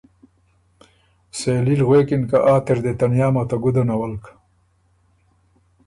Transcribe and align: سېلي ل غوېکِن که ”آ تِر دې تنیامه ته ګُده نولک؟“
سېلي 1.37 1.75
ل 1.79 1.81
غوېکِن 1.87 2.21
که 2.29 2.37
”آ 2.53 2.55
تِر 2.65 2.77
دې 2.83 2.93
تنیامه 2.99 3.43
ته 3.49 3.55
ګُده 3.63 3.83
نولک؟“ 3.87 4.23